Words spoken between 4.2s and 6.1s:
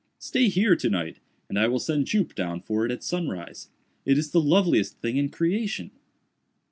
the loveliest thing in creation!"